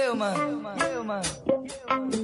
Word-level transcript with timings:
Yeah, 0.00 0.14
man. 0.16 0.64
Yeah, 0.80 1.02
man. 1.04 1.24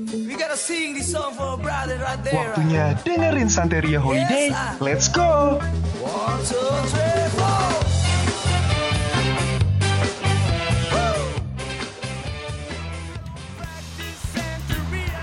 We 0.09 0.33
gotta 0.33 0.57
sing 0.57 0.95
this 0.95 1.13
song 1.13 1.37
for 1.37 1.55
a 1.55 1.57
brother 1.61 2.01
right 2.01 2.17
there. 2.25 2.57
Waktunya 2.57 2.97
dengerin 3.05 3.53
Santeria 3.53 4.01
Holiday. 4.01 4.49
Let's 4.81 5.13
go! 5.13 5.61
One, 6.01 6.41
two, 6.41 6.57
three, 6.89 7.29
four. 7.37 7.69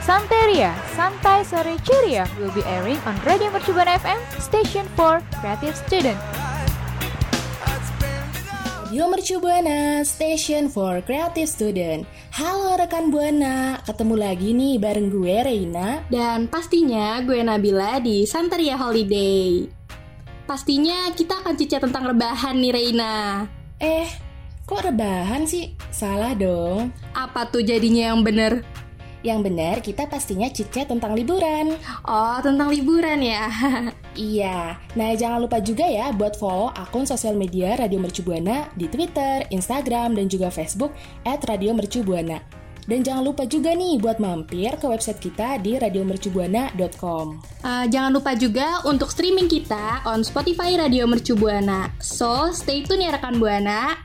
Santeria, 0.05 0.77
Santai 0.93 1.41
Sore 1.41 1.73
Ceria 1.81 2.29
will 2.37 2.53
be 2.53 2.61
airing 2.69 3.01
on 3.09 3.17
Radio 3.25 3.49
Mercubuana 3.49 3.97
FM, 3.97 4.21
station 4.37 4.85
for 4.93 5.25
creative 5.41 5.73
student. 5.73 6.21
Radio 8.93 9.09
Mercu 9.09 9.41
Buana, 9.41 10.05
station 10.05 10.69
for 10.69 11.01
creative 11.01 11.49
student. 11.49 12.05
Halo 12.33 12.73
rekan 12.81 13.13
Buana, 13.13 13.77
ketemu 13.85 14.17
lagi 14.17 14.57
nih 14.57 14.81
bareng 14.81 15.13
gue 15.13 15.45
Reina. 15.45 16.01
Dan 16.09 16.49
pastinya 16.49 17.21
gue 17.21 17.37
Nabila 17.45 18.01
di 18.01 18.25
Santeria 18.25 18.73
Holiday. 18.73 19.69
Pastinya 20.49 21.13
kita 21.13 21.45
akan 21.45 21.53
cicat 21.53 21.85
tentang 21.85 22.09
rebahan 22.09 22.57
nih 22.57 22.73
Reina. 22.73 23.45
Eh, 23.77 24.09
kok 24.65 24.81
rebahan 24.81 25.45
sih? 25.45 25.77
Salah 25.93 26.33
dong. 26.33 26.89
Apa 27.13 27.53
tuh 27.53 27.61
jadinya 27.61 28.09
yang 28.09 28.25
bener? 28.25 28.65
Yang 29.21 29.39
benar 29.45 29.75
kita 29.85 30.09
pastinya 30.09 30.49
cicat 30.49 30.89
tentang 30.89 31.13
liburan. 31.13 31.77
Oh, 32.01 32.41
tentang 32.41 32.73
liburan 32.73 33.21
ya. 33.21 33.45
Iya, 34.13 34.77
nah 34.93 35.09
jangan 35.17 35.41
lupa 35.41 35.57
juga 35.57 35.89
ya 35.89 36.13
buat 36.13 36.37
follow 36.37 36.69
akun 36.77 37.09
sosial 37.09 37.33
media 37.33 37.73
Radio 37.73 37.97
Mercu 37.97 38.21
Buana 38.21 38.69
di 38.77 38.85
Twitter, 38.85 39.49
Instagram, 39.49 40.13
dan 40.13 40.29
juga 40.29 40.53
Facebook 40.53 40.93
at 41.25 41.41
Radio 41.49 41.73
Mercu 41.73 42.05
Buana. 42.05 42.63
Dan 42.83 42.99
jangan 42.99 43.23
lupa 43.23 43.47
juga 43.47 43.71
nih 43.71 43.95
buat 43.95 44.19
mampir 44.19 44.75
ke 44.75 44.85
website 44.91 45.23
kita 45.23 45.55
di 45.63 45.79
radiomercubuana.com. 45.79 47.25
Uh, 47.63 47.85
jangan 47.87 48.11
lupa 48.11 48.35
juga 48.35 48.83
untuk 48.83 49.07
streaming 49.07 49.47
kita 49.47 50.03
on 50.03 50.19
Spotify 50.19 50.75
Radio 50.75 51.07
Mercu 51.07 51.39
Buana. 51.39 51.87
So, 52.03 52.51
stay 52.51 52.83
tune 52.83 53.07
ya 53.07 53.15
rekan 53.15 53.39
Buana. 53.39 53.95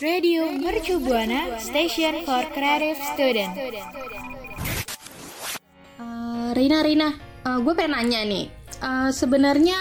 Radio 0.00 0.48
Mercu 0.56 1.00
Buana, 1.00 1.60
station 1.60 2.24
for 2.24 2.44
creative 2.52 2.96
student. 3.12 3.52
Uh, 6.00 6.52
Rina, 6.56 6.80
Rina, 6.80 7.08
uh, 7.44 7.58
gue 7.60 7.72
pengen 7.76 7.92
nanya 7.94 8.20
nih. 8.24 8.46
Uh, 8.82 9.08
Sebenarnya 9.14 9.76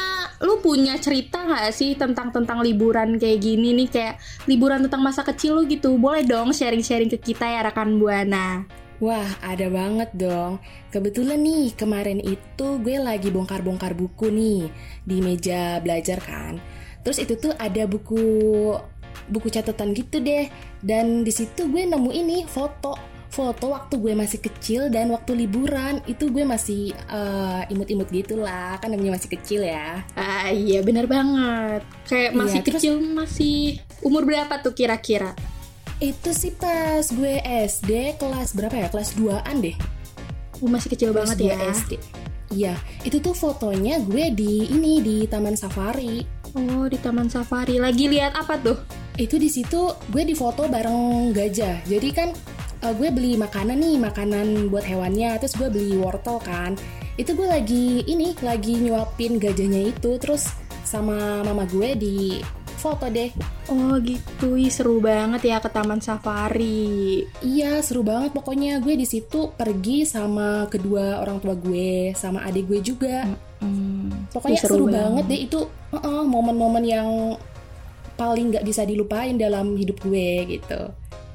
lu 0.46 0.62
punya 0.62 1.00
cerita 1.02 1.42
nggak 1.44 1.74
sih 1.74 1.98
tentang 1.98 2.30
tentang 2.30 2.62
liburan 2.62 3.18
kayak 3.18 3.42
gini 3.42 3.74
nih 3.74 3.90
kayak 3.90 4.16
liburan 4.46 4.86
tentang 4.86 5.02
masa 5.02 5.26
kecil 5.26 5.58
lu 5.60 5.64
gitu? 5.66 5.96
Boleh 5.98 6.22
dong 6.28 6.54
sharing-sharing 6.54 7.10
ke 7.10 7.18
kita 7.18 7.48
ya 7.48 7.66
rekan 7.66 7.98
buana. 7.98 8.68
Wah, 9.02 9.28
ada 9.44 9.68
banget 9.68 10.16
dong. 10.16 10.64
Kebetulan 10.88 11.42
nih, 11.42 11.76
kemarin 11.76 12.24
itu 12.24 12.68
gue 12.80 12.96
lagi 13.02 13.34
bongkar-bongkar 13.34 13.98
buku 13.98 14.32
nih 14.32 14.72
di 15.04 15.18
meja 15.20 15.82
belajar 15.84 16.24
kan. 16.24 16.62
Terus 17.04 17.20
itu 17.20 17.36
tuh 17.36 17.52
ada 17.60 17.84
buku 17.84 18.24
buku 19.28 19.48
catatan 19.52 19.92
gitu 19.92 20.24
deh. 20.24 20.48
Dan 20.80 21.28
di 21.28 21.34
situ 21.36 21.68
gue 21.68 21.84
nemu 21.84 22.16
ini 22.16 22.48
foto 22.48 23.13
foto 23.34 23.74
waktu 23.74 23.98
gue 23.98 24.14
masih 24.14 24.38
kecil 24.38 24.94
dan 24.94 25.10
waktu 25.10 25.34
liburan. 25.34 26.06
Itu 26.06 26.30
gue 26.30 26.46
masih 26.46 26.94
uh, 27.10 27.66
imut-imut 27.68 28.14
gitu 28.14 28.38
lah 28.38 28.78
kan 28.78 28.94
namanya 28.94 29.18
masih 29.18 29.34
kecil 29.34 29.66
ya. 29.66 30.06
Ah 30.14 30.54
iya 30.54 30.86
bener 30.86 31.10
banget. 31.10 31.82
Kayak 32.06 32.32
masih 32.38 32.60
Iya, 32.62 32.66
terus- 32.70 32.82
kecil 32.86 32.94
masih 33.02 33.58
umur 34.06 34.24
berapa 34.24 34.62
tuh 34.62 34.72
kira-kira? 34.72 35.34
itu 36.02 36.36
sih 36.36 36.52
pas 36.52 37.06
gue 37.06 37.40
SD 37.70 38.20
kelas 38.20 38.52
berapa 38.54 38.76
ya? 38.76 38.88
Kelas 38.92 39.16
2an 39.16 39.56
deh. 39.64 39.78
Oh, 40.60 40.68
masih 40.68 40.92
kecil 40.92 41.16
Kelas 41.16 41.32
banget 41.32 41.38
ya. 41.48 41.56
2 41.58 41.76
SD 41.80 41.92
iya 42.54 42.76
itu 43.02 43.18
tuh 43.18 43.34
fotonya 43.34 43.98
gue 43.98 44.30
di 44.30 44.70
ini 44.70 45.02
di 45.02 45.18
taman 45.26 45.58
safari. 45.58 46.22
Oh 46.54 46.86
di 46.86 47.02
Taman 47.02 47.34
Safari. 47.34 47.82
Lagi 47.82 48.06
lihat 48.06 48.38
apa 48.38 48.62
tuh? 48.62 48.78
itu 49.14 49.38
di 49.38 49.46
situ 49.46 49.90
gue 50.10 50.22
difoto 50.22 50.66
bareng 50.68 51.32
gajah. 51.32 51.82
Jadi 51.82 52.10
kan 52.14 52.30
eh, 52.84 52.94
gue 52.94 53.10
beli 53.10 53.40
makanan 53.40 53.80
nih 53.80 53.96
makanan 53.98 54.68
buat 54.68 54.84
hewannya 54.84 55.40
terus 55.40 55.56
gue 55.56 55.72
beli 55.72 55.96
wortel 55.96 56.38
kan. 56.44 56.76
Itu 57.16 57.34
gue 57.34 57.48
lagi 57.48 58.04
ini 58.04 58.36
lagi 58.44 58.78
nyuapin 58.78 59.40
gajahnya 59.40 59.96
itu 59.96 60.20
terus 60.20 60.52
sama 60.84 61.42
mama 61.42 61.64
gue 61.66 61.96
di 61.96 62.44
foto 62.84 63.08
deh. 63.08 63.32
Oh 63.72 63.96
gitu, 64.04 64.60
Ih, 64.60 64.68
seru 64.68 65.00
banget 65.00 65.48
ya 65.48 65.64
ke 65.64 65.72
Taman 65.72 66.04
Safari. 66.04 67.24
Iya 67.40 67.80
seru 67.80 68.04
banget. 68.04 68.36
Pokoknya 68.36 68.84
gue 68.84 69.00
di 69.00 69.08
situ 69.08 69.56
pergi 69.56 70.04
sama 70.04 70.68
kedua 70.68 71.24
orang 71.24 71.40
tua 71.40 71.56
gue 71.56 72.12
sama 72.12 72.44
adik 72.44 72.68
gue 72.68 72.80
juga. 72.84 73.24
Hmm, 73.64 74.28
pokoknya 74.36 74.60
ih, 74.60 74.64
seru, 74.68 74.92
banget 74.92 75.24
deh. 75.32 75.40
Itu 75.48 75.60
uh-uh, 75.96 76.28
momen-momen 76.28 76.84
yang 76.84 77.10
paling 78.14 78.54
nggak 78.54 78.66
bisa 78.66 78.86
dilupain 78.86 79.36
dalam 79.40 79.74
hidup 79.74 79.98
gue 80.06 80.60
gitu 80.60 80.82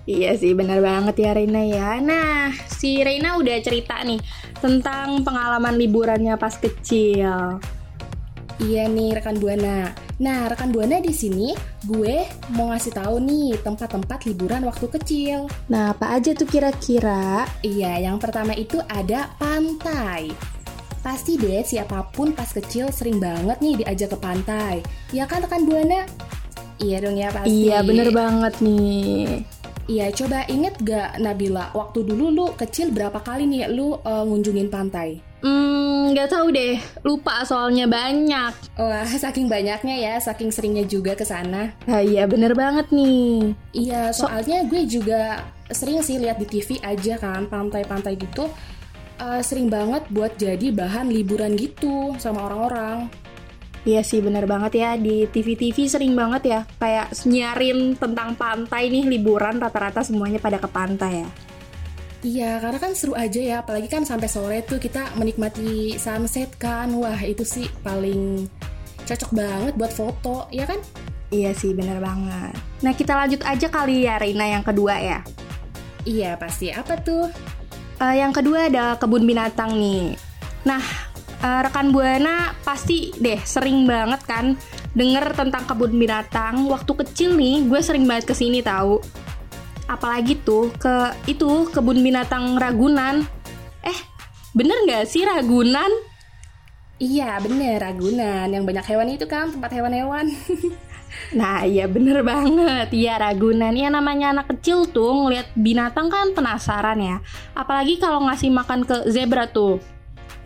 Iya 0.08 0.40
sih, 0.40 0.56
benar 0.56 0.80
banget 0.80 1.20
ya 1.20 1.36
Reina 1.36 1.60
ya. 1.68 2.00
Nah, 2.00 2.48
si 2.64 3.04
Reina 3.04 3.36
udah 3.36 3.60
cerita 3.60 4.00
nih 4.00 4.16
tentang 4.56 5.20
pengalaman 5.20 5.76
liburannya 5.76 6.32
pas 6.40 6.56
kecil. 6.56 7.60
Iya 8.56 8.88
nih 8.88 9.20
rekan 9.20 9.36
Buana. 9.36 9.92
Nah, 10.16 10.48
rekan 10.48 10.72
Buana 10.72 11.04
di 11.04 11.12
sini 11.12 11.52
gue 11.84 12.24
mau 12.56 12.72
ngasih 12.72 12.96
tahu 12.96 13.20
nih 13.20 13.60
tempat-tempat 13.60 14.24
liburan 14.24 14.64
waktu 14.64 14.88
kecil. 14.96 15.44
Nah, 15.68 15.92
apa 15.92 16.16
aja 16.16 16.32
tuh 16.32 16.48
kira-kira? 16.48 17.44
Iya, 17.60 18.08
yang 18.08 18.16
pertama 18.16 18.56
itu 18.56 18.80
ada 18.88 19.28
pantai. 19.36 20.32
Pasti 21.04 21.36
deh 21.36 21.60
siapa 21.60 22.08
pun 22.16 22.32
pas 22.32 22.48
kecil 22.48 22.88
sering 22.96 23.20
banget 23.20 23.60
nih 23.60 23.84
diajak 23.84 24.16
ke 24.16 24.18
pantai. 24.24 24.80
Ya 25.12 25.28
kan 25.28 25.44
rekan 25.44 25.68
Buana? 25.68 26.08
Iya 26.80 26.96
dong 27.04 27.20
ya 27.20 27.28
pasti. 27.28 27.68
Iya, 27.68 27.84
bener 27.84 28.08
banget 28.08 28.56
nih. 28.64 29.57
Iya, 29.88 30.12
coba 30.12 30.44
inget 30.52 30.76
gak 30.84 31.16
Nabila, 31.16 31.72
waktu 31.72 32.04
dulu 32.04 32.28
lu 32.28 32.46
kecil 32.52 32.92
berapa 32.92 33.24
kali 33.24 33.48
nih 33.48 33.72
lu 33.72 33.96
eh, 34.04 34.24
ngunjungin 34.28 34.68
pantai? 34.68 35.16
Hmm, 35.40 36.12
nggak 36.12 36.28
tahu 36.34 36.50
deh. 36.50 36.76
Lupa 37.06 37.46
soalnya 37.48 37.88
banyak. 37.88 38.52
Wah, 38.76 39.08
saking 39.24 39.48
banyaknya 39.48 39.96
ya, 39.96 40.14
saking 40.20 40.52
seringnya 40.52 40.84
juga 40.84 41.16
ke 41.16 41.24
sana. 41.24 41.72
Nah, 41.88 42.04
iya 42.04 42.28
bener 42.28 42.52
banget 42.52 42.92
nih. 42.92 43.56
Iya, 43.72 44.12
soalnya 44.12 44.68
gue 44.68 44.84
juga 44.84 45.40
sering 45.72 46.04
sih 46.04 46.20
lihat 46.20 46.36
di 46.36 46.46
TV 46.48 46.84
aja 46.84 47.16
kan 47.16 47.48
pantai-pantai 47.48 48.12
gitu. 48.20 48.44
eh, 49.18 49.42
sering 49.42 49.66
banget 49.66 50.06
buat 50.14 50.38
jadi 50.38 50.70
bahan 50.70 51.10
liburan 51.10 51.58
gitu 51.58 52.14
sama 52.22 52.46
orang-orang. 52.46 53.10
Iya 53.88 54.04
sih 54.04 54.20
bener 54.20 54.44
banget 54.44 54.84
ya 54.84 55.00
di 55.00 55.24
TV-TV 55.24 55.88
sering 55.88 56.12
banget 56.12 56.42
ya 56.44 56.60
kayak 56.76 57.08
nyarin 57.24 57.96
tentang 57.96 58.36
pantai 58.36 58.92
nih 58.92 59.08
liburan 59.08 59.56
rata-rata 59.56 60.04
semuanya 60.04 60.36
pada 60.36 60.60
ke 60.60 60.68
pantai 60.68 61.24
ya. 61.24 61.30
Iya, 62.18 62.50
karena 62.58 62.78
kan 62.82 62.92
seru 62.98 63.14
aja 63.14 63.38
ya, 63.38 63.56
apalagi 63.62 63.86
kan 63.86 64.02
sampai 64.02 64.26
sore 64.26 64.58
tuh 64.66 64.82
kita 64.82 65.14
menikmati 65.14 65.94
sunset 66.02 66.50
kan. 66.58 66.90
Wah, 66.98 67.16
itu 67.22 67.46
sih 67.46 67.70
paling 67.86 68.50
cocok 69.06 69.30
banget 69.30 69.72
buat 69.78 69.94
foto, 69.94 70.50
ya 70.50 70.66
kan? 70.66 70.82
Iya 71.30 71.54
sih 71.54 71.72
bener 71.78 72.02
banget. 72.02 72.58
Nah 72.82 72.92
kita 72.92 73.14
lanjut 73.14 73.40
aja 73.46 73.70
kali 73.70 74.10
ya 74.10 74.18
Reina 74.18 74.50
yang 74.50 74.66
kedua 74.66 74.98
ya. 74.98 75.22
Iya, 76.02 76.34
pasti. 76.36 76.74
Apa 76.74 76.98
tuh? 77.00 77.30
Eh, 78.02 78.14
yang 78.18 78.34
kedua 78.34 78.66
ada 78.66 78.98
kebun 78.98 79.22
binatang 79.22 79.78
nih. 79.78 80.18
Nah, 80.66 80.82
eh, 81.42 81.60
rekan 81.64 81.94
Buana 81.94 82.54
pasti 82.62 83.14
deh 83.18 83.38
sering 83.42 83.86
banget 83.86 84.20
kan 84.26 84.58
denger 84.94 85.34
tentang 85.34 85.64
kebun 85.64 85.94
binatang. 85.94 86.66
Waktu 86.66 86.92
kecil 87.04 87.38
nih, 87.38 87.66
gue 87.66 87.80
sering 87.82 88.04
banget 88.04 88.30
ke 88.30 88.34
sini 88.34 88.60
tahu. 88.60 88.98
Apalagi 89.88 90.36
tuh 90.44 90.74
ke 90.76 91.14
itu 91.30 91.70
kebun 91.70 92.02
binatang 92.02 92.58
Ragunan. 92.60 93.24
Eh, 93.82 93.98
bener 94.52 94.84
nggak 94.84 95.04
sih 95.08 95.24
Ragunan? 95.24 95.88
Iya 96.98 97.38
bener 97.38 97.78
Ragunan 97.78 98.50
yang 98.50 98.66
banyak 98.66 98.82
hewan 98.90 99.14
itu 99.14 99.24
kan 99.30 99.54
tempat 99.54 99.70
hewan-hewan. 99.70 100.28
Nah 101.32 101.64
iya 101.64 101.88
bener 101.88 102.20
banget 102.20 102.92
Ya 102.92 103.16
Ragunan 103.16 103.72
Ya 103.72 103.88
namanya 103.88 104.32
anak 104.32 104.52
kecil 104.52 104.88
tuh 104.88 105.12
ngeliat 105.24 105.48
binatang 105.56 106.12
kan 106.12 106.36
penasaran 106.36 107.00
ya 107.00 107.16
Apalagi 107.56 107.96
kalau 107.96 108.28
ngasih 108.28 108.52
makan 108.52 108.84
ke 108.84 109.08
zebra 109.08 109.48
tuh 109.48 109.80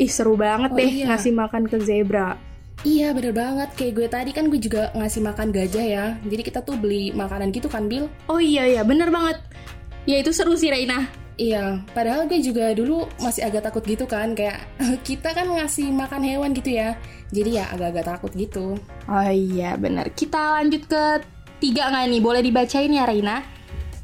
Ih 0.01 0.09
seru 0.09 0.35
banget 0.37 0.71
Oh, 0.73 0.79
deh 0.79 0.89
iya. 0.89 1.13
ngasih 1.13 1.33
makan 1.33 1.69
ke 1.69 1.77
zebra. 1.81 2.37
Iya 2.83 3.15
bener 3.15 3.31
banget. 3.31 3.69
Kayak 3.79 3.93
gue 3.95 4.07
tadi 4.11 4.31
kan 4.35 4.51
gue 4.51 4.59
juga 4.59 4.91
ngasih 4.97 5.23
makan 5.23 5.49
gajah 5.55 5.87
ya. 5.87 6.05
Jadi 6.25 6.43
kita 6.43 6.65
tuh 6.65 6.75
beli 6.75 7.15
makanan 7.15 7.55
gitu 7.55 7.71
kan 7.71 7.87
Bill. 7.87 8.11
Oh 8.27 8.43
iya 8.43 8.67
iya. 8.67 8.83
Bener 8.83 9.13
banget. 9.13 9.39
Ya 10.03 10.19
itu 10.19 10.35
seru 10.35 10.59
sih 10.59 10.67
Raina 10.67 11.07
Iya, 11.33 11.81
padahal 11.97 12.29
gue 12.29 12.45
juga 12.45 12.77
dulu 12.77 13.09
masih 13.17 13.49
agak 13.49 13.65
takut 13.65 13.81
gitu 13.89 14.05
kan, 14.05 14.37
kayak 14.37 14.69
kita 15.09 15.33
kan 15.33 15.49
ngasih 15.49 15.89
makan 15.89 16.21
hewan 16.21 16.53
gitu 16.53 16.77
ya, 16.77 16.93
jadi 17.33 17.51
ya 17.57 17.65
agak-agak 17.73 18.05
takut 18.05 18.33
gitu. 18.37 18.77
Oh 19.09 19.31
iya. 19.33 19.75
Bener. 19.81 20.13
Kita 20.13 20.61
lanjut 20.61 20.85
ke 20.85 21.25
tiga 21.57 21.89
nggak 21.89 22.05
nih? 22.13 22.21
Boleh 22.21 22.43
dibacain 22.45 22.93
ya 22.93 23.09
Raina 23.09 23.41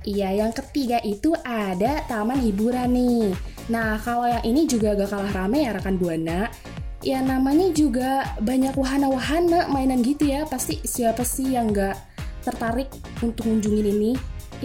Iya, 0.09 0.41
yang 0.41 0.57
ketiga 0.57 1.05
itu 1.05 1.37
ada 1.45 2.01
taman 2.09 2.41
hiburan 2.41 2.97
nih. 2.97 3.37
Nah, 3.69 4.01
kalau 4.01 4.25
yang 4.25 4.45
ini 4.45 4.65
juga 4.65 4.97
gak 4.97 5.13
kalah 5.13 5.33
rame 5.33 5.69
ya 5.69 5.77
rekan 5.77 6.01
Buana. 6.01 6.49
Ya 7.05 7.23
namanya 7.23 7.71
juga 7.71 8.35
banyak 8.43 8.75
wahana-wahana 8.75 9.71
mainan 9.71 10.03
gitu 10.03 10.29
ya. 10.29 10.49
Pasti 10.49 10.81
siapa 10.83 11.23
sih 11.23 11.55
yang 11.55 11.71
gak 11.71 11.97
tertarik 12.43 12.89
untuk 13.21 13.47
ngunjungin 13.47 13.87
ini? 13.93 14.13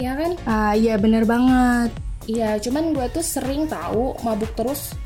Ya 0.00 0.16
kan? 0.18 0.34
Ah 0.48 0.74
iya 0.74 0.98
bener 0.98 1.22
banget 1.22 1.94
Iya, 2.24 2.56
cuman 2.56 2.96
gue 2.96 3.06
tuh 3.12 3.20
sering 3.20 3.68
tahu 3.68 4.16
mabuk 4.24 4.48
terus 4.56 4.96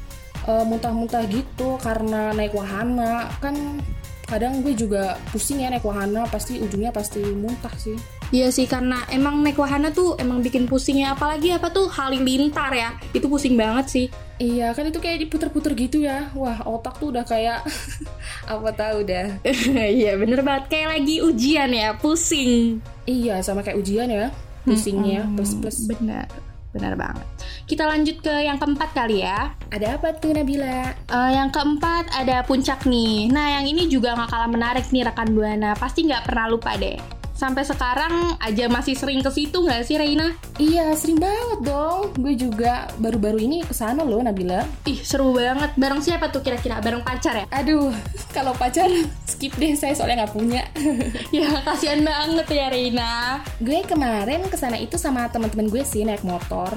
eh, 0.46 0.64
muntah-muntah 0.64 1.26
gitu 1.26 1.74
karena 1.82 2.30
naik 2.30 2.54
wahana. 2.54 3.26
Kan 3.42 3.82
kadang 4.28 4.60
gue 4.60 4.76
juga 4.76 5.16
pusing 5.32 5.64
ya 5.64 5.72
naik 5.72 5.82
wahana, 5.82 6.28
pasti 6.28 6.60
ujungnya 6.60 6.92
pasti 6.92 7.24
muntah 7.24 7.72
sih. 7.80 7.96
Iya 8.28 8.52
sih 8.52 8.68
karena 8.68 9.08
emang 9.08 9.40
naik 9.40 9.56
wahana 9.56 9.88
tuh 9.88 10.12
emang 10.20 10.44
bikin 10.44 10.68
pusing 10.68 11.00
ya 11.00 11.16
Apalagi 11.16 11.48
apa 11.48 11.72
tuh 11.72 11.88
halilintar 11.88 12.68
ya 12.76 12.92
Itu 13.16 13.24
pusing 13.24 13.56
banget 13.56 13.88
sih 13.88 14.06
Iya, 14.36 14.76
kan 14.76 14.84
itu 14.84 15.00
kayak 15.00 15.24
diputer-puter 15.26 15.72
gitu 15.74 16.04
ya. 16.04 16.28
Wah, 16.36 16.60
otak 16.62 17.00
tuh 17.00 17.10
udah 17.10 17.24
kayak 17.26 17.64
apa 18.52 18.68
tahu 18.76 19.02
dah. 19.02 19.32
Iya 19.98 20.14
bener 20.20 20.44
banget 20.44 20.68
Kayak 20.70 20.88
lagi 21.00 21.24
ujian 21.24 21.72
ya 21.72 21.96
Pusing 21.96 22.84
Iya, 23.08 23.40
sama 23.40 23.64
kayak 23.64 23.80
ujian 23.80 24.12
ya. 24.12 24.28
Pusingnya 24.68 25.24
plus 25.32 25.56
plus. 25.56 25.88
Benar, 25.88 26.28
benar 26.72 26.94
banget. 26.94 27.26
Kita 27.68 27.84
lanjut 27.88 28.20
ke 28.20 28.34
yang 28.44 28.56
keempat 28.56 28.92
kali 28.96 29.24
ya. 29.24 29.52
Ada 29.72 30.00
apa 30.00 30.16
tuh 30.16 30.32
Nabila? 30.36 30.92
Eh, 30.94 31.30
yang 31.36 31.52
keempat 31.52 32.12
ada 32.16 32.44
puncak 32.44 32.84
nih. 32.88 33.28
Nah, 33.32 33.60
yang 33.60 33.64
ini 33.68 33.88
juga 33.88 34.16
nggak 34.16 34.30
kalah 34.30 34.50
menarik 34.50 34.86
nih 34.88 35.04
rekan 35.08 35.32
buana. 35.32 35.76
Pasti 35.76 36.04
nggak 36.08 36.28
pernah 36.28 36.46
lupa 36.48 36.76
deh. 36.76 37.17
Sampai 37.38 37.62
sekarang 37.62 38.34
aja 38.42 38.66
masih 38.66 38.98
sering 38.98 39.22
ke 39.22 39.30
situ 39.30 39.62
nggak 39.62 39.86
sih 39.86 39.94
Reina? 39.94 40.34
Iya, 40.58 40.90
sering 40.98 41.22
banget 41.22 41.70
dong. 41.70 42.10
Gue 42.18 42.34
juga 42.34 42.90
baru-baru 42.98 43.38
ini 43.38 43.62
ke 43.62 43.70
sana 43.70 44.02
loh 44.02 44.18
Nabila. 44.18 44.66
Ih 44.90 44.98
seru 45.06 45.30
banget. 45.38 45.70
Bareng 45.78 46.02
siapa 46.02 46.34
tuh 46.34 46.42
kira-kira? 46.42 46.82
Bareng 46.82 47.06
pacar 47.06 47.38
ya? 47.38 47.46
Aduh, 47.54 47.94
kalau 48.34 48.58
pacar 48.58 48.90
skip 49.22 49.54
deh 49.54 49.78
saya 49.78 49.94
soalnya 49.94 50.26
nggak 50.26 50.34
punya. 50.34 50.66
ya 51.38 51.62
kasihan 51.62 52.02
banget 52.02 52.46
ya 52.50 52.66
Reina. 52.74 53.38
gue 53.62 53.86
kemarin 53.86 54.42
ke 54.50 54.58
sana 54.58 54.74
itu 54.74 54.98
sama 54.98 55.30
teman-teman 55.30 55.70
gue 55.70 55.86
sih 55.86 56.02
naik 56.02 56.26
motor. 56.26 56.74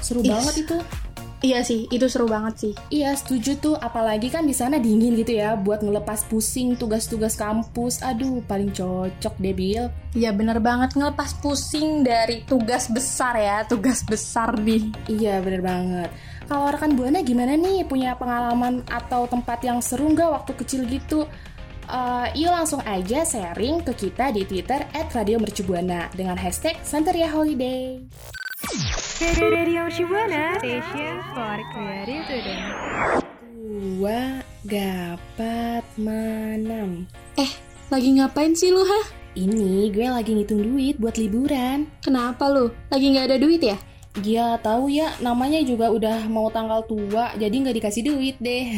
Seru 0.00 0.24
Ih. 0.24 0.32
banget 0.32 0.64
itu. 0.64 0.80
Iya 1.42 1.66
sih, 1.66 1.90
itu 1.90 2.06
seru 2.06 2.30
banget 2.30 2.54
sih. 2.54 2.72
Iya, 2.94 3.18
setuju 3.18 3.58
tuh. 3.58 3.74
Apalagi 3.74 4.30
kan 4.30 4.46
di 4.46 4.54
sana 4.54 4.78
dingin 4.78 5.18
gitu 5.18 5.34
ya, 5.34 5.58
buat 5.58 5.82
ngelepas 5.82 6.30
pusing 6.30 6.78
tugas-tugas 6.78 7.34
kampus. 7.34 7.98
Aduh, 7.98 8.46
paling 8.46 8.70
cocok 8.70 9.34
deh, 9.42 9.50
Bil. 9.50 9.90
Iya 10.14 10.30
bener 10.30 10.62
banget 10.62 10.94
ngelepas 10.94 11.34
pusing 11.42 12.06
dari 12.06 12.46
tugas 12.46 12.86
besar 12.86 13.34
ya, 13.34 13.66
tugas 13.66 14.06
besar 14.06 14.54
nih. 14.54 14.94
Iya, 15.10 15.42
bener 15.42 15.66
banget. 15.66 16.14
Kalau 16.46 16.70
rekan 16.70 16.94
Buana 16.94 17.26
gimana 17.26 17.58
nih? 17.58 17.90
Punya 17.90 18.14
pengalaman 18.14 18.86
atau 18.86 19.26
tempat 19.26 19.66
yang 19.66 19.82
seru 19.82 20.14
nggak 20.14 20.30
waktu 20.30 20.52
kecil 20.62 20.86
gitu? 20.86 21.26
Eh, 21.90 22.26
yuk 22.38 22.54
langsung 22.54 22.78
aja 22.86 23.26
sharing 23.26 23.82
ke 23.82 23.92
kita 23.98 24.30
di 24.30 24.46
Twitter 24.46 24.86
@radiomercubuana 24.94 26.14
dengan 26.14 26.38
hashtag 26.38 26.78
Santeria 26.86 27.26
Holiday. 27.34 27.98
Radio 29.22 29.86
Shibuana, 29.86 30.58
station 30.58 31.22
for 31.30 31.58
creative 31.70 32.26
student. 32.26 32.62
Dua 33.54 34.42
gapat 34.66 35.86
manam. 35.94 37.06
Eh, 37.38 37.46
lagi 37.86 38.18
ngapain 38.18 38.50
sih 38.58 38.74
lu, 38.74 38.82
hah? 38.82 39.06
Ini 39.38 39.94
gue 39.94 40.10
lagi 40.10 40.34
ngitung 40.34 40.66
duit 40.66 40.98
buat 40.98 41.14
liburan. 41.22 41.86
Kenapa 42.02 42.50
lu? 42.50 42.74
Lagi 42.90 43.14
nggak 43.14 43.26
ada 43.30 43.38
duit 43.38 43.62
ya? 43.62 43.78
Ya 44.26 44.58
tahu 44.58 44.90
ya, 44.90 45.14
namanya 45.22 45.62
juga 45.62 45.94
udah 45.94 46.26
mau 46.26 46.50
tanggal 46.50 46.82
tua, 46.90 47.30
jadi 47.38 47.54
nggak 47.54 47.78
dikasih 47.78 48.02
duit 48.02 48.36
deh. 48.42 48.66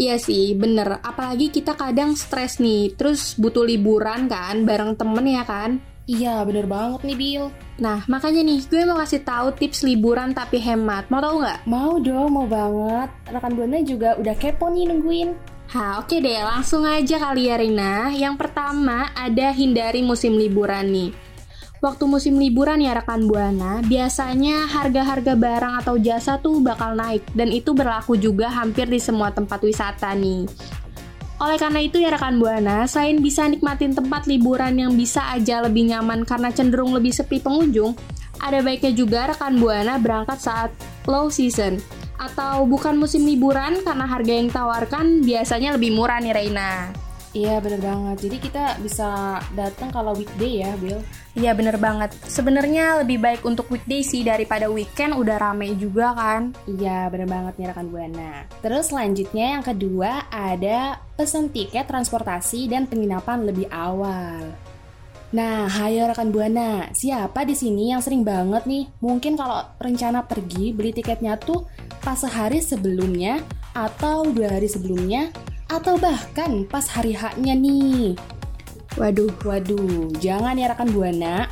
Iya 0.00 0.16
sih, 0.16 0.56
bener. 0.56 1.00
Apalagi 1.04 1.52
kita 1.52 1.76
kadang 1.76 2.16
stres 2.16 2.56
nih, 2.56 2.96
terus 2.96 3.36
butuh 3.36 3.68
liburan 3.68 4.32
kan, 4.32 4.64
bareng 4.64 4.96
temen 4.96 5.28
ya 5.28 5.44
kan? 5.44 5.76
Iya, 6.10 6.42
bener 6.42 6.66
banget 6.66 7.06
nih 7.06 7.18
Bill. 7.18 7.44
Nah, 7.78 8.02
makanya 8.10 8.42
nih, 8.42 8.66
gue 8.66 8.82
mau 8.82 8.98
kasih 8.98 9.22
tahu 9.22 9.54
tips 9.54 9.86
liburan 9.86 10.34
tapi 10.34 10.58
hemat. 10.58 11.06
Mau 11.06 11.22
tahu 11.22 11.46
nggak? 11.46 11.58
Mau 11.70 12.02
dong, 12.02 12.28
mau 12.34 12.46
banget. 12.50 13.08
Rekan 13.30 13.54
Buana 13.54 13.78
juga 13.86 14.18
udah 14.18 14.34
kepo 14.34 14.66
nih 14.66 14.90
nungguin. 14.90 15.30
Ha, 15.70 16.02
oke 16.02 16.18
deh, 16.18 16.42
langsung 16.42 16.82
aja 16.82 17.16
kali 17.22 17.46
ya 17.46 17.54
Rina. 17.54 18.10
Yang 18.10 18.42
pertama, 18.42 19.14
ada 19.14 19.54
hindari 19.54 20.02
musim 20.02 20.34
liburan 20.34 20.90
nih. 20.90 21.10
Waktu 21.80 22.04
musim 22.04 22.36
liburan 22.36 22.84
ya 22.84 22.92
rekan 22.92 23.24
Buana, 23.24 23.80
biasanya 23.80 24.68
harga-harga 24.68 25.32
barang 25.32 25.74
atau 25.80 25.96
jasa 25.96 26.36
tuh 26.36 26.60
bakal 26.60 26.92
naik 26.92 27.24
dan 27.32 27.48
itu 27.48 27.72
berlaku 27.72 28.20
juga 28.20 28.52
hampir 28.52 28.84
di 28.84 29.00
semua 29.00 29.32
tempat 29.32 29.64
wisata 29.64 30.12
nih. 30.12 30.44
Oleh 31.40 31.56
karena 31.56 31.80
itu 31.80 31.96
ya 31.96 32.12
rekan 32.12 32.36
Buana, 32.36 32.84
selain 32.84 33.16
bisa 33.24 33.48
nikmatin 33.48 33.96
tempat 33.96 34.28
liburan 34.28 34.76
yang 34.76 34.92
bisa 34.92 35.24
aja 35.32 35.64
lebih 35.64 35.88
nyaman 35.88 36.28
karena 36.28 36.52
cenderung 36.52 36.92
lebih 36.92 37.16
sepi 37.16 37.40
pengunjung, 37.40 37.96
ada 38.44 38.60
baiknya 38.60 38.92
juga 38.92 39.32
rekan 39.32 39.56
Buana 39.56 39.96
berangkat 39.96 40.36
saat 40.36 40.70
low 41.08 41.32
season 41.32 41.80
atau 42.20 42.68
bukan 42.68 43.00
musim 43.00 43.24
liburan 43.24 43.80
karena 43.80 44.04
harga 44.04 44.32
yang 44.36 44.52
ditawarkan 44.52 45.24
biasanya 45.24 45.80
lebih 45.80 45.96
murah 45.96 46.20
nih 46.20 46.36
Reina. 46.36 46.92
Iya, 47.30 47.62
bener 47.62 47.78
banget. 47.78 48.26
Jadi 48.26 48.36
kita 48.42 48.64
bisa 48.82 49.38
datang 49.54 49.94
kalau 49.94 50.18
weekday 50.18 50.66
ya, 50.66 50.74
Bill. 50.82 50.98
Iya 51.38 51.54
bener 51.54 51.78
banget. 51.78 52.10
Sebenarnya 52.26 53.06
lebih 53.06 53.22
baik 53.22 53.46
untuk 53.46 53.70
weekday 53.70 54.02
sih 54.02 54.26
daripada 54.26 54.66
weekend 54.66 55.14
udah 55.14 55.38
rame 55.38 55.78
juga 55.78 56.10
kan. 56.10 56.50
Iya, 56.66 57.06
bener 57.06 57.30
banget 57.30 57.54
nih 57.54 57.70
rekan 57.70 57.86
Buana. 57.86 58.50
Terus 58.58 58.90
selanjutnya 58.90 59.54
yang 59.54 59.62
kedua 59.62 60.26
ada 60.26 60.98
pesan 61.14 61.54
tiket 61.54 61.86
transportasi 61.86 62.66
dan 62.66 62.90
penginapan 62.90 63.46
lebih 63.46 63.70
awal. 63.70 64.42
Nah, 65.30 65.70
hayo 65.70 66.10
rekan 66.10 66.34
Buana, 66.34 66.90
siapa 66.90 67.46
di 67.46 67.54
sini 67.54 67.94
yang 67.94 68.02
sering 68.02 68.26
banget 68.26 68.66
nih? 68.66 68.90
Mungkin 68.98 69.38
kalau 69.38 69.62
rencana 69.78 70.26
pergi 70.26 70.74
beli 70.74 70.90
tiketnya 70.90 71.38
tuh 71.38 71.62
pas 72.02 72.18
sehari 72.18 72.58
sebelumnya 72.58 73.38
atau 73.70 74.26
dua 74.26 74.58
hari 74.58 74.66
sebelumnya 74.66 75.30
atau 75.70 75.94
bahkan 75.96 76.66
pas 76.66 76.84
hari 76.90 77.14
haknya 77.14 77.54
nih. 77.54 78.18
Waduh, 78.98 79.30
Waduh, 79.46 80.10
jangan 80.18 80.58
ya 80.58 80.66
rekan 80.66 80.90
Buana. 80.90 81.46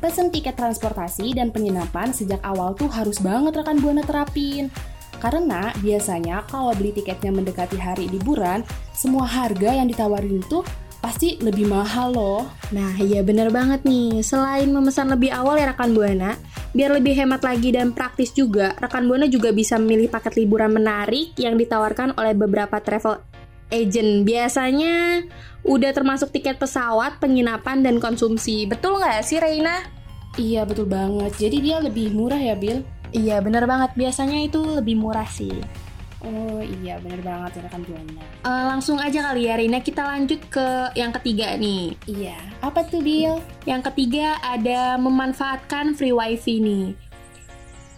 Pesen 0.00 0.32
tiket 0.32 0.56
transportasi 0.56 1.36
dan 1.36 1.52
penginapan 1.52 2.16
sejak 2.16 2.40
awal 2.40 2.72
tuh 2.72 2.88
harus 2.88 3.20
banget 3.20 3.60
rekan 3.60 3.76
Buana 3.76 4.00
terapin. 4.00 4.72
Karena 5.20 5.74
biasanya 5.82 6.46
kalau 6.48 6.72
beli 6.72 6.94
tiketnya 6.94 7.34
mendekati 7.34 7.76
hari 7.76 8.08
liburan, 8.08 8.64
semua 8.94 9.26
harga 9.28 9.74
yang 9.74 9.90
ditawarin 9.90 10.40
tuh 10.46 10.62
pasti 10.98 11.38
lebih 11.42 11.66
mahal 11.66 12.14
loh. 12.14 12.42
Nah, 12.70 12.94
iya 12.98 13.20
bener 13.26 13.50
banget 13.50 13.82
nih. 13.84 14.22
Selain 14.22 14.70
memesan 14.70 15.10
lebih 15.10 15.34
awal 15.34 15.58
ya 15.58 15.70
rekan 15.70 15.92
Buana, 15.92 16.38
biar 16.72 16.94
lebih 16.94 17.18
hemat 17.18 17.42
lagi 17.42 17.74
dan 17.74 17.90
praktis 17.92 18.30
juga, 18.30 18.78
rekan 18.78 19.10
Buana 19.10 19.26
juga 19.26 19.50
bisa 19.50 19.76
memilih 19.76 20.08
paket 20.08 20.38
liburan 20.38 20.72
menarik 20.72 21.34
yang 21.36 21.58
ditawarkan 21.58 22.14
oleh 22.14 22.32
beberapa 22.38 22.78
travel 22.78 23.18
agent. 23.68 24.24
Biasanya 24.24 25.24
udah 25.64 25.90
termasuk 25.92 26.32
tiket 26.32 26.56
pesawat, 26.56 27.20
penginapan, 27.20 27.84
dan 27.84 28.00
konsumsi. 28.00 28.64
Betul 28.64 29.00
nggak 29.00 29.24
sih, 29.24 29.40
Reina? 29.40 29.84
Iya 30.38 30.62
betul 30.68 30.86
banget. 30.86 31.34
Jadi 31.36 31.56
dia 31.64 31.82
lebih 31.82 32.14
murah 32.14 32.38
ya, 32.38 32.54
Bill. 32.54 32.84
Iya 33.10 33.40
bener 33.40 33.64
banget, 33.64 33.96
biasanya 33.96 34.44
itu 34.44 34.60
lebih 34.60 35.00
murah 35.00 35.24
sih. 35.24 35.52
Oh 36.18 36.58
iya 36.82 36.98
bener 36.98 37.22
banget 37.22 37.62
rekan 37.62 37.86
buana. 37.86 38.22
Eh, 38.42 38.64
langsung 38.66 38.98
aja 38.98 39.30
kali 39.30 39.46
ya 39.46 39.54
Rina, 39.54 39.78
kita 39.78 40.02
lanjut 40.02 40.42
ke 40.50 40.90
yang 40.98 41.14
ketiga 41.14 41.54
nih. 41.54 41.94
Iya, 42.10 42.36
apa 42.58 42.82
tuh 42.84 43.00
Bill? 43.06 43.38
Yang 43.64 43.94
ketiga 43.94 44.34
ada 44.42 44.98
memanfaatkan 44.98 45.94
free 45.94 46.10
wifi 46.10 46.58
nih. 46.58 47.07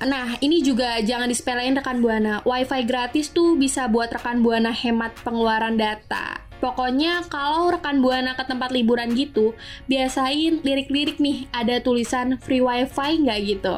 Nah, 0.00 0.40
ini 0.40 0.64
juga 0.64 0.96
jangan 1.04 1.28
disepelein 1.28 1.76
rekan 1.76 2.00
Buana. 2.00 2.40
Wifi 2.48 2.88
gratis 2.88 3.28
tuh 3.36 3.60
bisa 3.60 3.84
buat 3.84 4.08
rekan 4.08 4.40
Buana 4.40 4.72
hemat 4.72 5.12
pengeluaran 5.20 5.76
data. 5.76 6.40
Pokoknya 6.56 7.24
kalau 7.28 7.72
rekan 7.72 8.00
Buana 8.00 8.32
ke 8.32 8.44
tempat 8.48 8.72
liburan 8.72 9.12
gitu, 9.12 9.52
biasain 9.88 10.64
lirik-lirik 10.64 11.20
nih 11.20 11.48
ada 11.52 11.80
tulisan 11.84 12.40
free 12.40 12.64
wifi 12.64 13.20
nggak 13.20 13.38
gitu. 13.44 13.76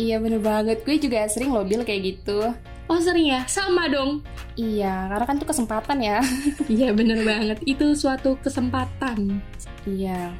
Iya 0.00 0.16
bener 0.20 0.40
banget, 0.40 0.80
gue 0.84 0.96
juga 0.96 1.28
sering 1.28 1.52
loh 1.52 1.64
Bill 1.64 1.84
kayak 1.84 2.02
gitu. 2.02 2.52
Oh 2.88 3.00
sering 3.00 3.32
ya? 3.32 3.40
Sama 3.48 3.88
dong. 3.88 4.20
Iya, 4.56 5.08
karena 5.12 5.24
kan 5.24 5.36
tuh 5.40 5.48
kesempatan 5.48 5.98
ya. 6.00 6.18
Iya 6.72 6.92
bener 6.92 7.20
banget, 7.24 7.58
itu 7.64 7.96
suatu 7.96 8.36
kesempatan. 8.40 9.40
Iya. 9.88 10.32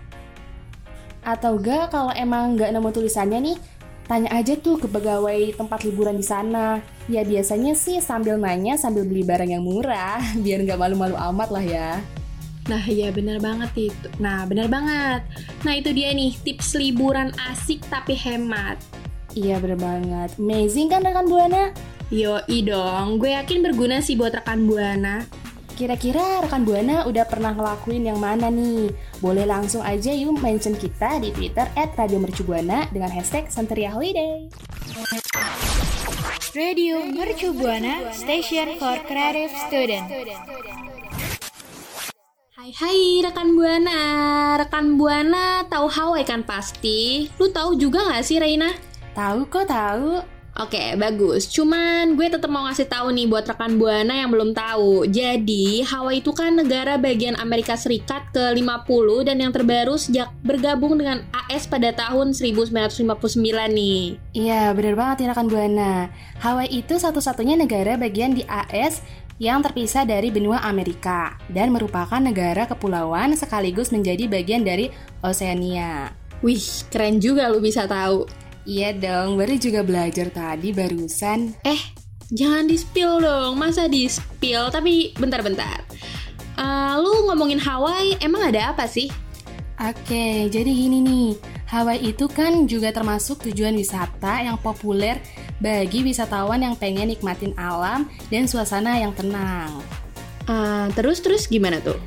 Atau 1.25 1.57
enggak 1.57 1.89
kalau 1.89 2.13
emang 2.13 2.61
nggak 2.61 2.77
nemu 2.77 2.89
tulisannya 2.93 3.41
nih, 3.41 3.57
tanya 4.05 4.31
aja 4.33 4.55
tuh 4.57 4.77
ke 4.77 4.87
pegawai 4.89 5.57
tempat 5.57 5.85
liburan 5.85 6.21
di 6.21 6.27
sana. 6.27 6.81
Ya 7.09 7.25
biasanya 7.25 7.77
sih 7.77 8.01
sambil 8.01 8.37
nanya 8.41 8.77
sambil 8.77 9.05
beli 9.05 9.25
barang 9.25 9.51
yang 9.51 9.65
murah, 9.65 10.21
biar 10.45 10.65
nggak 10.65 10.81
malu-malu 10.81 11.17
amat 11.17 11.49
lah 11.53 11.65
ya. 11.65 11.91
Nah 12.65 12.81
iya 12.89 13.13
bener 13.13 13.45
banget 13.45 13.93
itu. 13.93 14.09
Nah 14.21 14.49
bener 14.49 14.73
banget. 14.73 15.21
Nah 15.69 15.73
itu 15.77 15.93
dia 15.93 16.13
nih 16.17 16.33
tips 16.45 16.77
liburan 16.81 17.33
asik 17.53 17.85
tapi 17.93 18.17
hemat. 18.17 18.81
Iya 19.37 19.61
bener 19.61 19.77
banget. 19.77 20.31
Amazing 20.41 20.89
kan 20.89 21.05
rekan 21.05 21.29
Buana? 21.29 21.75
Yoi 22.13 22.63
dong, 22.63 23.19
gue 23.19 23.33
yakin 23.33 23.65
berguna 23.65 23.99
sih 23.99 24.15
buat 24.15 24.37
rekan 24.37 24.69
Buana. 24.69 25.27
Kira-kira 25.75 26.39
rekan 26.39 26.63
Buana 26.63 27.03
udah 27.03 27.27
pernah 27.27 27.51
ngelakuin 27.51 28.07
yang 28.07 28.23
mana 28.23 28.47
nih? 28.47 28.95
Boleh 29.19 29.43
langsung 29.43 29.83
aja 29.83 30.15
yuk 30.15 30.39
mention 30.39 30.79
kita 30.79 31.19
di 31.19 31.35
Twitter 31.35 31.67
at 31.75 31.91
Radio 31.99 32.23
Mercubuana 32.23 32.87
dengan 32.95 33.11
hashtag 33.11 33.51
Santeria 33.51 33.91
Holiday. 33.91 34.47
Radio 36.55 37.03
Mercu 37.03 37.51
Buana 37.51 38.15
Station 38.15 38.79
for 38.79 39.03
Creative 39.03 39.51
Student. 39.67 40.07
Hai 42.55 42.71
hai 42.71 43.27
rekan 43.27 43.59
Buana, 43.59 44.01
rekan 44.63 44.95
Buana 44.95 45.67
tahu 45.67 45.91
Hawaii 45.91 46.23
kan 46.23 46.47
pasti? 46.47 47.27
Lu 47.35 47.51
tahu 47.51 47.75
juga 47.75 48.07
nggak 48.07 48.23
sih 48.23 48.39
Reina? 48.39 48.71
Tahu 49.19 49.51
kok 49.51 49.67
tahu. 49.67 50.34
Oke, 50.55 50.95
bagus. 50.95 51.51
Cuman 51.51 52.15
gue 52.15 52.31
tetap 52.31 52.47
mau 52.47 52.63
ngasih 52.71 52.87
tahu 52.87 53.11
nih 53.11 53.27
buat 53.27 53.43
rekan 53.43 53.75
Buana 53.75 54.15
yang 54.23 54.31
belum 54.31 54.55
tahu. 54.55 55.03
Jadi, 55.11 55.83
Hawaii 55.83 56.23
itu 56.23 56.31
kan 56.31 56.55
negara 56.55 56.95
bagian 56.95 57.35
Amerika 57.43 57.75
Serikat 57.75 58.31
ke-50 58.31 59.27
dan 59.27 59.43
yang 59.43 59.51
terbaru 59.51 59.99
sejak 59.99 60.31
bergabung 60.47 60.95
dengan 60.95 61.27
AS 61.35 61.67
pada 61.67 61.91
tahun 61.91 62.39
1959 62.39 63.03
nih. 63.51 64.15
Iya, 64.31 64.71
bener 64.79 64.95
banget 64.95 65.27
ya 65.27 65.35
rekan 65.35 65.51
Buana. 65.51 66.15
Hawaii 66.39 66.71
itu 66.71 67.03
satu-satunya 67.03 67.59
negara 67.59 67.99
bagian 67.99 68.39
di 68.39 68.47
AS 68.47 69.03
yang 69.43 69.59
terpisah 69.59 70.07
dari 70.07 70.31
benua 70.31 70.63
Amerika 70.63 71.35
dan 71.51 71.75
merupakan 71.75 72.23
negara 72.23 72.71
kepulauan 72.71 73.35
sekaligus 73.35 73.91
menjadi 73.91 74.31
bagian 74.31 74.63
dari 74.63 74.87
Oceania. 75.19 76.15
Wih, 76.47 76.63
keren 76.95 77.19
juga 77.19 77.51
lu 77.51 77.59
bisa 77.59 77.91
tahu. 77.91 78.44
Iya 78.65 78.97
dong, 78.97 79.37
baru 79.37 79.61
juga 79.61 79.85
belajar 79.85 80.33
tadi 80.33 80.73
barusan. 80.73 81.53
Eh, 81.69 81.81
jangan 82.33 82.65
di-spill 82.65 83.21
dong. 83.21 83.61
Masa 83.61 83.93
di-spill? 83.93 84.73
Tapi 84.73 85.13
bentar-bentar. 85.21 85.85
Eh, 86.57 86.95
lu 86.97 87.29
ngomongin 87.29 87.61
Hawaii, 87.61 88.17
emang 88.25 88.49
ada 88.49 88.73
apa 88.73 88.89
sih? 88.89 89.13
Oke, 89.77 90.49
jadi 90.49 90.71
gini 90.73 91.05
nih. 91.05 91.31
Hawaii 91.69 92.15
itu 92.15 92.25
kan 92.25 92.65
juga 92.65 92.89
termasuk 92.89 93.45
tujuan 93.51 93.77
wisata 93.77 94.41
yang 94.41 94.57
populer 94.57 95.21
bagi 95.61 96.01
wisatawan 96.01 96.65
yang 96.65 96.73
pengen 96.79 97.13
nikmatin 97.13 97.53
alam 97.61 98.09
dan 98.33 98.49
suasana 98.49 98.97
yang 98.97 99.13
tenang. 99.13 99.85
Eh, 100.49 100.87
terus 100.97 101.21
terus 101.21 101.45
gimana 101.45 101.85
tuh? 101.85 102.01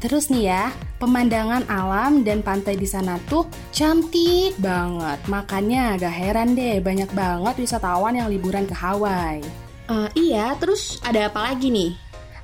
Terus 0.00 0.32
nih 0.32 0.48
ya, 0.48 0.64
pemandangan 0.96 1.68
alam 1.68 2.24
dan 2.24 2.40
pantai 2.40 2.72
di 2.80 2.88
sana 2.88 3.20
tuh 3.28 3.44
cantik 3.68 4.56
banget. 4.56 5.20
Makanya 5.28 6.00
gak 6.00 6.16
heran 6.16 6.56
deh 6.56 6.80
banyak 6.80 7.12
banget 7.12 7.54
wisatawan 7.60 8.16
yang 8.16 8.32
liburan 8.32 8.64
ke 8.64 8.72
Hawaii. 8.72 9.44
Eh, 9.92 10.08
iya, 10.16 10.56
terus 10.56 10.96
ada 11.04 11.28
apa 11.28 11.52
lagi 11.52 11.68
nih? 11.68 11.92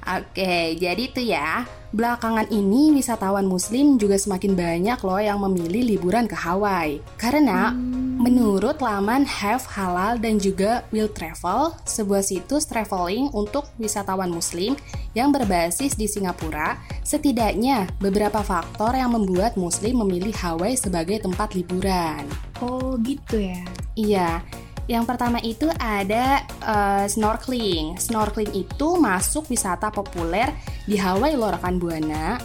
Oke, 0.07 0.79
jadi 0.79 1.03
tuh 1.11 1.27
ya, 1.27 1.67
belakangan 1.91 2.47
ini 2.53 2.95
wisatawan 2.95 3.49
muslim 3.49 3.99
juga 3.99 4.15
semakin 4.15 4.55
banyak 4.55 4.99
loh 5.03 5.19
yang 5.19 5.43
memilih 5.43 5.97
liburan 5.97 6.29
ke 6.29 6.37
Hawaii. 6.37 7.01
Karena 7.19 7.73
menurut 8.17 8.81
laman 8.81 9.29
Have 9.29 9.69
Halal 9.69 10.17
dan 10.17 10.41
juga 10.41 10.83
Will 10.89 11.13
Travel, 11.13 11.77
sebuah 11.85 12.25
situs 12.25 12.65
traveling 12.65 13.29
untuk 13.37 13.69
wisatawan 13.77 14.33
muslim 14.33 14.73
yang 15.13 15.31
berbasis 15.31 15.93
di 15.95 16.09
Singapura, 16.09 16.81
setidaknya 17.05 17.87
beberapa 18.01 18.41
faktor 18.41 18.97
yang 18.97 19.13
membuat 19.13 19.61
muslim 19.61 20.01
memilih 20.01 20.33
Hawaii 20.33 20.81
sebagai 20.81 21.21
tempat 21.21 21.53
liburan. 21.53 22.25
Oh, 22.65 22.97
gitu 23.05 23.37
ya. 23.37 23.61
Iya, 23.97 24.41
yang 24.87 25.03
pertama 25.05 25.43
itu 25.43 25.67
ada 25.77 26.47
eh, 26.47 27.05
snorkeling. 27.11 28.01
Snorkeling 28.01 28.53
itu 28.55 28.89
masuk 28.97 29.51
wisata 29.53 29.93
populer 29.93 30.51
di 30.89 30.97
Hawaii 30.97 31.35
loh 31.35 31.53
rekan 31.53 31.77
Buana. 31.77 32.39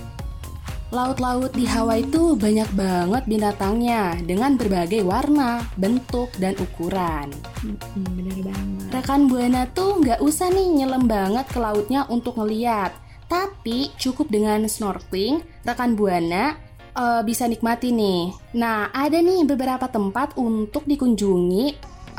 Laut-laut 0.92 1.56
di 1.56 1.64
Hawaii 1.64 2.04
itu 2.04 2.36
banyak 2.36 2.68
banget 2.76 3.24
binatangnya 3.24 4.20
dengan 4.28 4.60
berbagai 4.60 5.08
warna, 5.08 5.64
bentuk, 5.80 6.28
dan 6.36 6.52
ukuran. 6.60 7.32
Hmm, 7.64 7.80
bener 8.12 8.36
banget. 8.44 8.92
Rekan 8.92 9.32
Buana 9.32 9.64
tuh 9.72 10.04
nggak 10.04 10.20
usah 10.20 10.52
nih 10.52 10.84
nyelam 10.84 11.08
banget 11.08 11.48
ke 11.48 11.64
lautnya 11.64 12.04
untuk 12.12 12.36
ngeliat. 12.36 12.92
Tapi 13.32 13.96
cukup 13.96 14.28
dengan 14.28 14.68
snorkeling, 14.68 15.40
rekan 15.64 15.96
Buana 15.96 16.60
eh, 16.92 17.22
bisa 17.24 17.48
nikmati 17.48 17.96
nih. 17.96 18.36
Nah, 18.60 18.92
ada 18.92 19.16
nih 19.24 19.48
beberapa 19.48 19.88
tempat 19.88 20.36
untuk 20.36 20.84
dikunjungi 20.84 21.66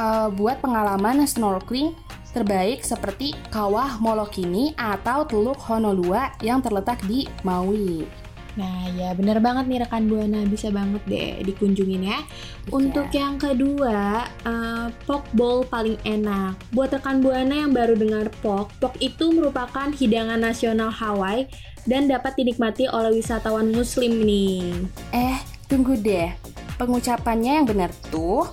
eh, 0.00 0.28
buat 0.32 0.64
pengalaman 0.64 1.28
snorkeling 1.28 1.92
terbaik 2.32 2.80
seperti 2.80 3.36
Kawah 3.52 4.00
Molokini 4.00 4.72
atau 4.80 5.28
Teluk 5.28 5.60
Honolua 5.68 6.32
yang 6.40 6.64
terletak 6.64 7.04
di 7.04 7.28
Maui. 7.44 8.21
Nah, 8.52 8.84
ya 8.92 9.16
bener 9.16 9.40
banget 9.40 9.64
nih 9.64 9.80
rekan 9.80 10.04
Buana, 10.12 10.44
bisa 10.44 10.68
banget 10.68 11.00
deh 11.08 11.40
dikunjungin 11.40 12.04
ya. 12.04 12.20
Untuk 12.68 13.08
yang 13.16 13.40
kedua, 13.40 14.28
eh, 14.44 14.86
pork 15.08 15.24
bowl 15.32 15.64
paling 15.64 15.96
enak. 16.04 16.60
Buat 16.76 17.00
rekan 17.00 17.24
Buana 17.24 17.64
yang 17.64 17.72
baru 17.72 17.96
dengar 17.96 18.28
pork, 18.44 18.68
pork 18.76 19.00
itu 19.00 19.32
merupakan 19.32 19.88
hidangan 19.88 20.36
nasional 20.36 20.92
Hawaii 20.92 21.48
dan 21.88 22.06
dapat 22.06 22.36
dinikmati 22.36 22.86
oleh 22.92 23.16
wisatawan 23.16 23.72
muslim 23.72 24.20
nih. 24.20 24.84
Eh, 25.16 25.40
tunggu 25.64 25.96
deh. 25.96 26.28
Pengucapannya 26.76 27.62
yang 27.62 27.66
benar 27.68 27.90
tuh 28.12 28.48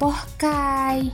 Pohkai. 0.00 1.12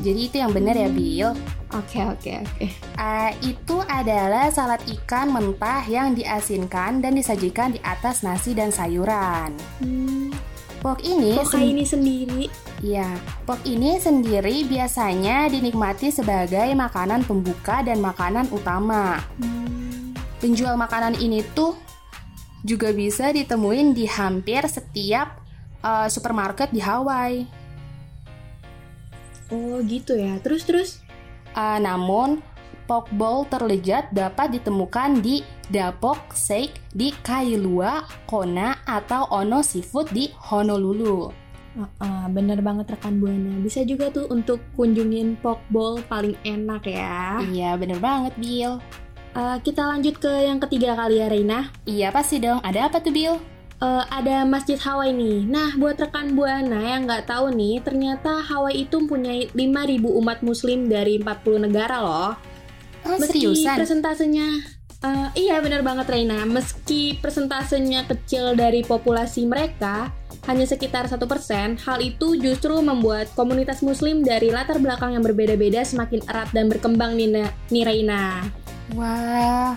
Jadi 0.00 0.20
itu 0.32 0.36
yang 0.40 0.56
benar 0.56 0.72
ya, 0.72 0.88
Bill. 0.88 1.59
Oke, 1.70 2.02
oke, 2.02 2.32
oke. 2.42 2.66
Ah, 2.98 3.30
itu 3.40 3.78
adalah 3.86 4.50
salad 4.50 4.82
ikan 4.90 5.30
mentah 5.30 5.86
yang 5.86 6.18
diasinkan 6.18 6.98
dan 6.98 7.14
disajikan 7.14 7.70
di 7.70 7.78
atas 7.80 8.26
nasi 8.26 8.58
dan 8.58 8.74
sayuran. 8.74 9.54
Hmm, 9.78 10.34
Pork 10.82 11.06
ini 11.06 11.38
sen- 11.46 11.70
ini 11.70 11.84
sendiri. 11.86 12.44
Ya, 12.80 13.06
pork 13.44 13.60
ini 13.62 14.00
sendiri 14.00 14.64
biasanya 14.64 15.46
dinikmati 15.46 16.08
sebagai 16.08 16.72
makanan 16.72 17.22
pembuka 17.22 17.84
dan 17.84 18.00
makanan 18.00 18.50
utama. 18.50 19.20
Hmm, 19.38 20.16
Penjual 20.40 20.74
makanan 20.74 21.20
ini 21.20 21.44
tuh 21.52 21.76
juga 22.64 22.90
bisa 22.90 23.28
ditemuin 23.30 23.92
di 23.92 24.08
hampir 24.08 24.64
setiap 24.66 25.38
eh, 25.80 26.08
supermarket 26.08 26.72
di 26.72 26.80
Hawaii. 26.80 27.44
Oh 29.52 29.78
gitu 29.84 30.16
ya. 30.16 30.40
Terus 30.40 30.64
terus. 30.64 30.90
Eh, 31.56 31.78
namun, 31.82 32.42
pork 32.90 33.06
bowl 33.14 33.46
terlezat 33.46 34.10
dapat 34.10 34.58
ditemukan 34.58 35.22
di 35.22 35.46
Dapok 35.70 36.34
Steak 36.34 36.90
di 36.90 37.14
Kailua, 37.22 38.02
Kona, 38.26 38.82
atau 38.82 39.30
Ono 39.30 39.62
Seafood 39.62 40.10
di 40.10 40.26
Honolulu. 40.50 41.30
Ah, 41.78 41.86
ah, 42.02 42.24
bener 42.26 42.58
banget 42.66 42.98
rekan 42.98 43.22
Buana. 43.22 43.62
Bisa 43.62 43.86
juga 43.86 44.10
tuh 44.10 44.26
untuk 44.26 44.58
kunjungin 44.74 45.38
pork 45.38 45.62
bowl 45.70 46.02
paling 46.10 46.34
enak 46.42 46.82
ya. 46.90 47.38
Iya, 47.46 47.78
bener 47.78 48.02
banget, 48.02 48.34
Bill. 48.34 48.82
Eh, 49.30 49.56
kita 49.62 49.86
lanjut 49.86 50.18
ke 50.18 50.50
yang 50.50 50.58
ketiga 50.58 50.98
kali 50.98 51.22
ya 51.22 51.30
Reina. 51.30 51.70
Iya, 51.86 52.10
pasti 52.10 52.42
dong. 52.42 52.58
Ada 52.66 52.90
apa 52.90 52.98
tuh, 52.98 53.14
Bill? 53.14 53.38
Eh, 53.80 54.04
ada 54.06 54.44
Masjid 54.44 54.76
Hawaii 54.76 55.12
nih. 55.12 55.44
Nah, 55.44 55.74
buat 55.74 55.96
rekan 55.96 56.32
Buana 56.32 56.80
yang 56.80 57.04
nggak 57.04 57.26
tahu 57.26 57.50
nih, 57.50 57.80
ternyata 57.80 58.40
Hawaii 58.40 58.84
itu 58.84 58.96
mempunyai 58.96 59.48
5.000 59.50 59.58
umat 60.20 60.38
muslim 60.40 60.86
dari 60.86 61.16
40 61.16 61.66
negara 61.66 62.00
loh. 62.00 62.32
Oh, 63.00 63.16
Meski 63.16 63.40
seriusan? 63.48 63.80
persentasenya 63.80 64.48
eh, 65.00 65.28
iya 65.34 65.56
benar 65.58 65.80
banget 65.80 66.04
Reina. 66.06 66.44
Meski 66.44 67.16
persentasenya 67.16 68.04
kecil 68.04 68.52
dari 68.52 68.84
populasi 68.84 69.48
mereka 69.48 70.12
hanya 70.44 70.64
sekitar 70.64 71.04
satu 71.04 71.24
persen, 71.24 71.76
hal 71.80 72.00
itu 72.00 72.36
justru 72.36 72.72
membuat 72.80 73.28
komunitas 73.32 73.80
Muslim 73.80 74.20
dari 74.20 74.48
latar 74.48 74.76
belakang 74.76 75.12
yang 75.12 75.20
berbeda-beda 75.20 75.80
semakin 75.80 76.20
erat 76.24 76.48
dan 76.52 76.68
berkembang 76.68 77.12
nih, 77.12 77.28
Na- 77.28 77.52
nih 77.68 77.84
Reina. 77.84 78.44
Wah, 78.92 79.76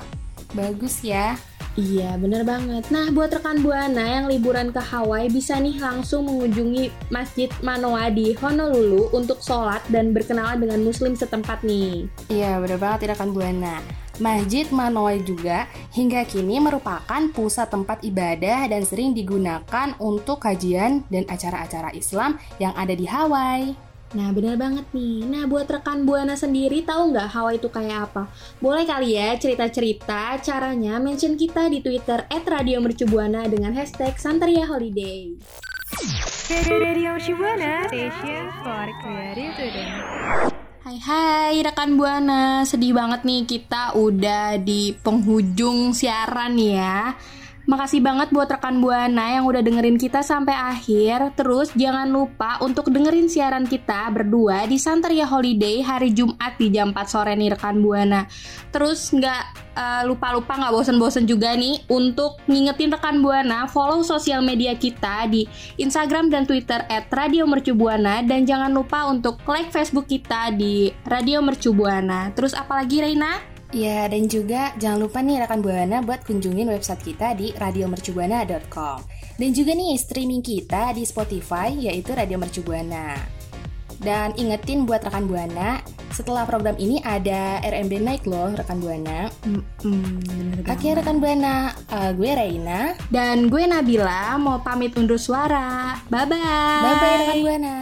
bagus 0.52 1.04
ya. 1.04 1.36
Iya, 1.74 2.22
bener 2.22 2.46
banget. 2.46 2.94
Nah, 2.94 3.10
buat 3.10 3.34
rekan 3.34 3.66
Buana 3.66 4.06
yang 4.06 4.30
liburan 4.30 4.70
ke 4.70 4.78
Hawaii 4.78 5.26
bisa 5.26 5.58
nih 5.58 5.82
langsung 5.82 6.30
mengunjungi 6.30 7.10
Masjid 7.10 7.50
Manoa 7.66 8.14
di 8.14 8.38
Honolulu 8.38 9.10
untuk 9.10 9.42
sholat 9.42 9.82
dan 9.90 10.14
berkenalan 10.14 10.62
dengan 10.62 10.86
muslim 10.86 11.18
setempat 11.18 11.66
nih. 11.66 12.06
Iya, 12.30 12.62
bener 12.62 12.78
banget 12.78 13.10
ya 13.10 13.18
rekan 13.18 13.34
Buana. 13.34 13.82
Masjid 14.22 14.70
Manoa 14.70 15.18
juga 15.18 15.66
hingga 15.98 16.22
kini 16.30 16.62
merupakan 16.62 17.22
pusat 17.34 17.74
tempat 17.74 18.06
ibadah 18.06 18.70
dan 18.70 18.86
sering 18.86 19.18
digunakan 19.18 19.98
untuk 19.98 20.46
kajian 20.46 21.02
dan 21.10 21.26
acara-acara 21.26 21.90
Islam 21.98 22.38
yang 22.62 22.78
ada 22.78 22.94
di 22.94 23.10
Hawaii. 23.10 23.74
Nah, 24.14 24.30
bener 24.30 24.62
banget 24.62 24.86
nih. 24.94 25.26
Nah, 25.26 25.50
buat 25.50 25.66
rekan 25.66 26.06
Buana 26.06 26.38
sendiri 26.38 26.86
tahu 26.86 27.18
nggak 27.18 27.34
Hawaii 27.34 27.58
itu 27.58 27.66
kayak 27.66 28.14
apa? 28.14 28.30
Boleh 28.62 28.86
kali 28.86 29.18
ya 29.18 29.34
cerita-cerita 29.34 30.38
caranya 30.38 31.02
mention 31.02 31.34
kita 31.34 31.66
di 31.66 31.82
Twitter 31.82 32.30
@radiomercubuana 32.30 33.50
dengan 33.50 33.74
hashtag 33.74 34.14
Santeria 34.22 34.70
Holiday. 34.70 35.34
Radio 36.70 37.18
Mercubuana, 37.18 37.90
station 37.90 38.46
for 38.62 38.86
creative 39.02 39.54
today. 39.58 39.90
Hai 40.84 40.98
hai 41.00 41.54
rekan 41.66 41.98
Buana, 41.98 42.68
sedih 42.70 42.94
banget 42.94 43.26
nih 43.26 43.50
kita 43.50 43.98
udah 43.98 44.62
di 44.62 44.94
penghujung 44.94 45.96
siaran 45.98 46.54
ya. 46.62 47.18
Makasih 47.64 48.04
banget 48.04 48.28
buat 48.36 48.52
rekan 48.52 48.84
Buana 48.84 49.40
yang 49.40 49.48
udah 49.48 49.64
dengerin 49.64 49.96
kita 49.96 50.20
sampai 50.20 50.52
akhir. 50.52 51.32
Terus 51.40 51.72
jangan 51.72 52.12
lupa 52.12 52.60
untuk 52.60 52.92
dengerin 52.92 53.32
siaran 53.32 53.64
kita 53.64 54.12
berdua 54.12 54.68
di 54.68 54.76
Santeria 54.76 55.24
Holiday 55.24 55.80
hari 55.80 56.12
Jumat 56.12 56.60
di 56.60 56.68
jam 56.76 56.92
4 56.92 57.08
sore 57.08 57.32
nih 57.40 57.56
rekan 57.56 57.80
Buana. 57.80 58.28
Terus 58.68 59.16
nggak 59.16 59.44
eh, 59.80 60.04
lupa-lupa 60.04 60.60
nggak 60.60 60.76
bosen-bosen 60.76 61.24
juga 61.24 61.56
nih 61.56 61.88
untuk 61.88 62.44
ngingetin 62.52 62.92
rekan 62.92 63.24
Buana 63.24 63.64
follow 63.72 64.04
sosial 64.04 64.44
media 64.44 64.76
kita 64.76 65.32
di 65.32 65.48
Instagram 65.80 66.28
dan 66.28 66.44
Twitter 66.44 66.84
at 66.92 67.08
Radio 67.16 67.48
Mercubuana 67.48 68.28
dan 68.28 68.44
jangan 68.44 68.76
lupa 68.76 69.08
untuk 69.08 69.40
like 69.48 69.72
Facebook 69.72 70.12
kita 70.12 70.52
di 70.52 70.92
Radio 71.08 71.40
Mercubuana. 71.40 72.28
Terus 72.36 72.52
apalagi 72.52 73.00
Reina? 73.00 73.53
Ya, 73.74 74.06
dan 74.06 74.30
juga 74.30 74.70
jangan 74.78 75.02
lupa 75.02 75.26
nih 75.26 75.42
rekan 75.42 75.66
Buana 75.66 76.06
buat 76.06 76.22
kunjungin 76.22 76.70
website 76.70 77.02
kita 77.02 77.34
di 77.34 77.58
radiomercubuana.com. 77.58 79.02
Dan 79.34 79.50
juga 79.50 79.74
nih 79.74 79.98
streaming 79.98 80.46
kita 80.46 80.94
di 80.94 81.02
Spotify 81.02 81.74
yaitu 81.74 82.14
Radio 82.14 82.38
Mercubuana. 82.38 83.18
Dan 83.98 84.38
ingetin 84.38 84.86
buat 84.86 85.02
rekan 85.02 85.26
Buana, 85.26 85.82
setelah 86.14 86.46
program 86.46 86.78
ini 86.78 87.02
ada 87.02 87.58
RMB 87.66 87.94
Night 87.98 88.24
loh 88.30 88.54
rekan 88.54 88.78
Buana. 88.78 89.34
Oke 90.70 90.94
rekan 90.94 91.18
Buana, 91.18 91.74
eh, 91.74 92.12
gue 92.14 92.30
Reina. 92.30 92.94
Dan 93.10 93.50
gue 93.50 93.66
Nabila 93.66 94.38
mau 94.38 94.62
pamit 94.62 94.94
undur 95.02 95.18
suara. 95.18 95.98
Bye 96.14 96.30
bye. 96.30 96.78
Bye 96.86 96.96
bye 97.02 97.16
rekan 97.26 97.40
Buana. 97.42 97.76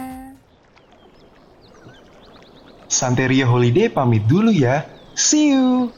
Santeria 2.88 3.44
Holiday 3.44 3.92
pamit 3.92 4.24
dulu 4.24 4.48
ya. 4.48 5.01
See 5.22 5.54
you. 5.54 5.94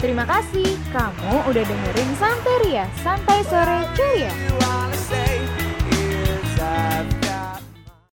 Terima 0.00 0.24
kasih 0.24 0.64
kamu 0.96 1.44
udah 1.44 1.64
dengerin 1.68 2.10
Santeria, 2.16 2.88
Santai 3.04 3.44
Sore 3.44 3.84
Ceria. 3.92 4.87